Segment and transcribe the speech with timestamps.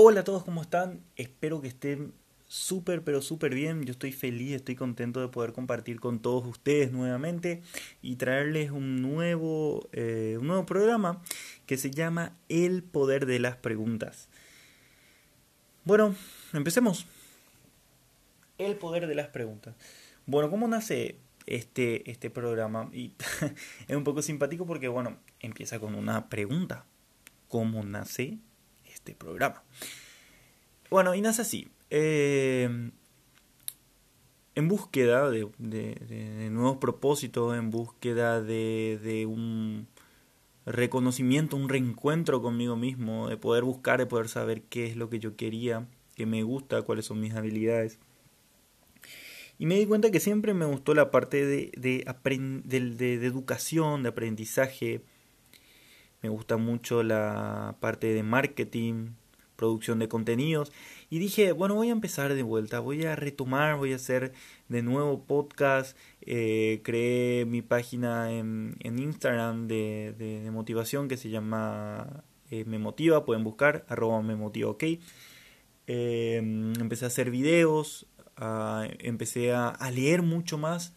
[0.00, 1.00] Hola a todos, ¿cómo están?
[1.16, 2.14] Espero que estén
[2.46, 3.82] súper, pero súper bien.
[3.82, 7.62] Yo estoy feliz, estoy contento de poder compartir con todos ustedes nuevamente
[8.00, 11.20] y traerles un nuevo, eh, un nuevo programa
[11.66, 14.28] que se llama El Poder de las Preguntas.
[15.82, 16.14] Bueno,
[16.52, 17.04] empecemos.
[18.56, 19.74] El Poder de las Preguntas.
[20.26, 22.88] Bueno, ¿cómo nace este, este programa?
[22.92, 23.14] Y
[23.88, 26.86] es un poco simpático porque, bueno, empieza con una pregunta.
[27.48, 28.38] ¿Cómo nace
[29.08, 29.62] este programa.
[30.90, 31.68] Bueno, y nace así.
[31.90, 32.90] Eh,
[34.54, 39.86] en búsqueda de, nuevos propósitos, en búsqueda de, un
[40.66, 45.18] reconocimiento, un reencuentro conmigo mismo, de poder buscar, de poder saber qué es lo que
[45.18, 47.98] yo quería, qué me gusta, cuáles son mis habilidades.
[49.58, 55.02] Y me di cuenta que siempre me gustó la parte de, de educación, de aprendizaje,
[56.22, 59.10] me gusta mucho la parte de marketing,
[59.58, 60.72] producción de contenidos.
[61.10, 64.32] Y dije, bueno, voy a empezar de vuelta, voy a retomar, voy a hacer
[64.68, 65.96] de nuevo podcast.
[66.22, 73.44] Eh, creé mi página en, Instagram de, motivación que se llama eh, Me Motiva, pueden
[73.44, 74.84] buscar, arroba Me Motiva, ok.
[75.88, 78.06] Eh, empecé a hacer videos,
[79.00, 80.94] empecé a, leer mucho más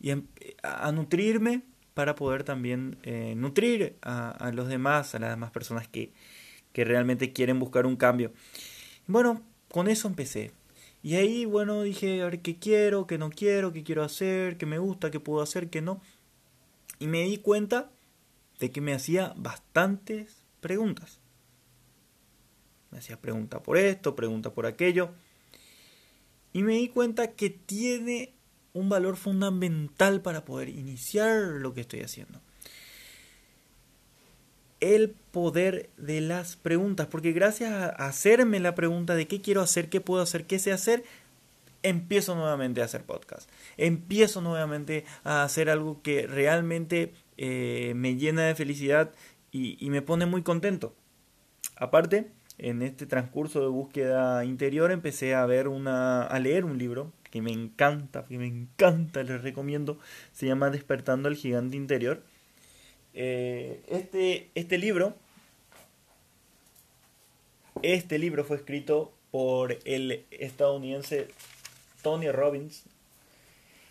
[0.00, 0.26] y em,
[0.62, 1.62] a nutrirme
[1.94, 6.12] para poder también eh, nutrir a, los demás, a las demás personas que,
[6.72, 8.32] que realmente quieren buscar un cambio.
[9.06, 10.52] Bueno, con eso empecé.
[11.02, 14.66] Y ahí, bueno, dije, a ver qué quiero, qué no quiero, qué quiero hacer, qué
[14.66, 16.00] me gusta, qué puedo hacer, qué no.
[16.98, 17.90] Y me di cuenta
[18.60, 21.18] de que me hacía bastantes preguntas.
[22.92, 25.10] Me hacía pregunta por esto, pregunta por aquello.
[26.52, 28.34] Y me di cuenta que tiene
[28.72, 32.40] un valor fundamental para poder iniciar lo que estoy haciendo.
[34.80, 39.88] El poder de las preguntas, porque gracias a hacerme la pregunta de qué quiero hacer,
[39.88, 41.04] qué puedo hacer, qué sé hacer,
[41.82, 43.48] empiezo nuevamente a hacer podcast.
[43.76, 49.12] Empiezo nuevamente a hacer algo que realmente eh, me llena de felicidad
[49.52, 50.94] y, y me pone muy contento.
[51.76, 57.12] Aparte, en este transcurso de búsqueda interior empecé a ver una a leer un libro
[57.32, 59.98] que me encanta, que me encanta, les recomiendo,
[60.32, 62.22] se llama Despertando el Gigante Interior.
[63.14, 65.16] Eh, este, este libro,
[67.80, 71.28] este libro fue escrito por el estadounidense
[72.02, 72.84] Tony Robbins.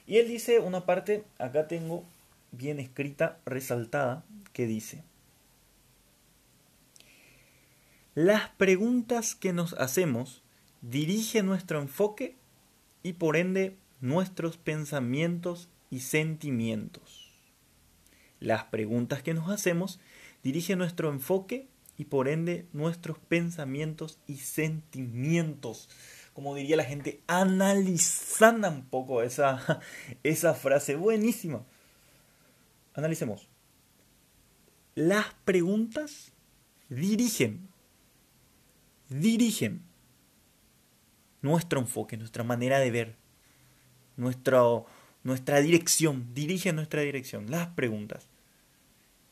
[0.05, 2.05] Y él dice una parte, acá tengo
[2.51, 4.23] bien escrita, resaltada,
[4.53, 5.03] que dice,
[8.13, 10.43] las preguntas que nos hacemos
[10.81, 12.35] dirigen nuestro enfoque
[13.03, 17.31] y por ende nuestros pensamientos y sentimientos.
[18.39, 19.99] Las preguntas que nos hacemos
[20.43, 21.67] dirigen nuestro enfoque
[21.97, 25.89] y por ende nuestros pensamientos y sentimientos.
[26.33, 29.81] Como diría la gente, analizando un poco esa,
[30.23, 31.63] esa frase buenísima.
[32.93, 33.47] Analicemos.
[34.95, 36.31] Las preguntas
[36.89, 37.69] dirigen,
[39.09, 39.83] dirigen
[41.41, 43.15] nuestro enfoque, nuestra manera de ver,
[44.15, 48.27] nuestra dirección, dirige nuestra dirección, las preguntas.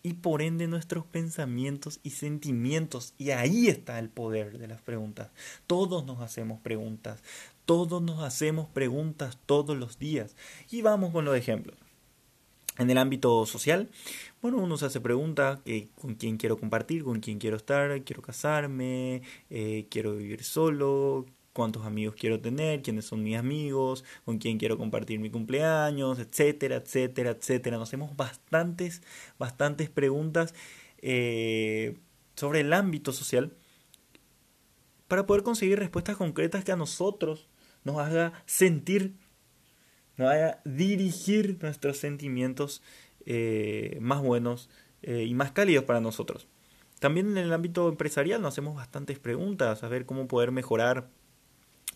[0.01, 3.13] Y por ende nuestros pensamientos y sentimientos.
[3.17, 5.29] Y ahí está el poder de las preguntas.
[5.67, 7.21] Todos nos hacemos preguntas.
[7.65, 10.37] Todos nos hacemos preguntas todos los días.
[10.71, 11.75] Y vamos con los ejemplos.
[12.77, 13.89] En el ámbito social,
[14.41, 15.59] bueno, uno se hace preguntas
[15.95, 21.85] con quién quiero compartir, con quién quiero estar, quiero casarme, eh, quiero vivir solo, cuántos
[21.85, 27.31] amigos quiero tener, quiénes son mis amigos, con quién quiero compartir mi cumpleaños, etcétera, etcétera,
[27.31, 27.77] etcétera.
[27.77, 29.01] Nos hacemos bastantes,
[29.37, 30.53] bastantes preguntas
[31.01, 31.97] eh,
[32.35, 33.53] sobre el ámbito social
[35.07, 37.49] para poder conseguir respuestas concretas que a nosotros
[37.83, 39.15] nos haga sentir,
[40.17, 42.83] nos haga dirigir nuestros sentimientos
[43.25, 44.69] eh, más buenos
[45.01, 46.47] eh, y más cálidos para nosotros.
[46.99, 51.09] También en el ámbito empresarial nos hacemos bastantes preguntas, a ver cómo poder mejorar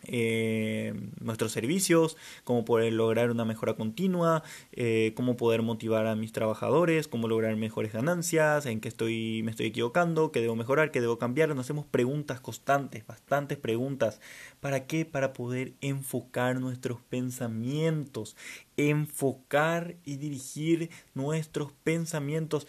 [0.05, 6.31] eh, nuestros servicios, cómo poder lograr una mejora continua, eh, cómo poder motivar a mis
[6.31, 11.01] trabajadores, cómo lograr mejores ganancias, en qué estoy, me estoy equivocando, qué debo mejorar, qué
[11.01, 11.50] debo cambiar.
[11.50, 14.19] Nos hacemos preguntas constantes, bastantes preguntas.
[14.59, 15.05] ¿Para qué?
[15.05, 18.35] Para poder enfocar nuestros pensamientos,
[18.77, 22.67] enfocar y dirigir nuestros pensamientos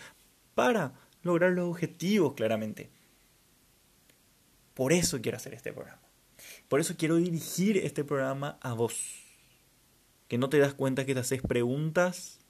[0.54, 0.92] para
[1.22, 2.90] lograr los objetivos claramente.
[4.74, 6.03] Por eso quiero hacer este programa.
[6.74, 9.22] Por eso quiero dirigir este programa a vos.
[10.26, 12.40] Que no te das cuenta que te haces preguntas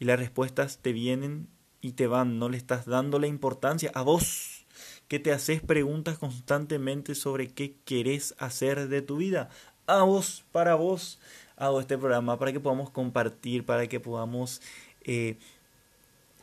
[0.00, 1.46] y las respuestas te vienen
[1.80, 2.40] y te van.
[2.40, 4.66] No le estás dando la importancia a vos.
[5.06, 9.50] que te haces preguntas constantemente sobre qué querés hacer de tu vida.
[9.86, 11.20] A vos, para vos,
[11.54, 14.62] hago este programa para que podamos compartir, para que podamos
[15.02, 15.38] eh,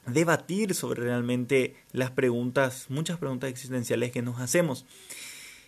[0.08, 4.86] debatir sobre realmente las preguntas, muchas preguntas existenciales que nos hacemos.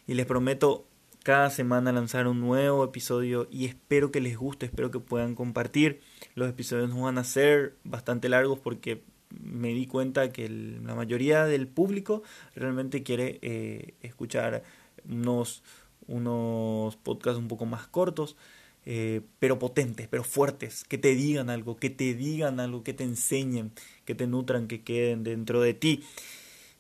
[0.08, 0.87] Y les prometo
[1.28, 6.00] cada semana lanzar un nuevo episodio y espero que les guste, espero que puedan compartir.
[6.36, 9.04] Los episodios no van a ser bastante largos porque
[9.38, 12.24] me di cuenta que la mayoría del público
[12.56, 14.64] realmente quiere eh, escuchar
[15.06, 15.64] unos,
[16.08, 18.38] unos podcasts un poco más cortos.
[18.86, 23.04] Eh, pero potentes, pero fuertes, que te digan algo, que te digan algo, que te
[23.04, 23.74] enseñen,
[24.06, 26.06] que te nutran, que queden dentro de ti.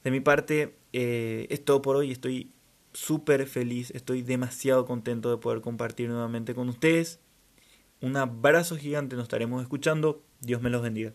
[0.05, 2.13] De mi parte, eh, es todo por hoy.
[2.13, 2.53] Estoy
[2.97, 7.19] súper feliz, estoy demasiado contento de poder compartir nuevamente con ustedes.
[8.01, 10.23] Un abrazo gigante, nos estaremos escuchando.
[10.41, 11.13] Dios me los bendiga.